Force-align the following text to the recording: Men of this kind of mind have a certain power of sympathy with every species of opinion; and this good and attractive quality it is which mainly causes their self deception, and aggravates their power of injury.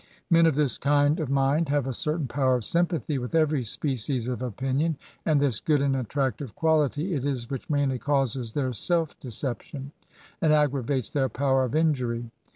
Men 0.31 0.47
of 0.47 0.55
this 0.55 0.79
kind 0.79 1.19
of 1.19 1.29
mind 1.29 1.69
have 1.69 1.85
a 1.85 1.93
certain 1.93 2.25
power 2.27 2.55
of 2.55 2.65
sympathy 2.65 3.19
with 3.19 3.35
every 3.35 3.61
species 3.61 4.27
of 4.27 4.41
opinion; 4.41 4.97
and 5.27 5.39
this 5.39 5.59
good 5.59 5.79
and 5.79 5.95
attractive 5.95 6.55
quality 6.55 7.13
it 7.13 7.23
is 7.23 7.51
which 7.51 7.69
mainly 7.69 7.99
causes 7.99 8.53
their 8.53 8.73
self 8.73 9.19
deception, 9.19 9.91
and 10.41 10.51
aggravates 10.53 11.11
their 11.11 11.29
power 11.29 11.65
of 11.65 11.75
injury. 11.75 12.31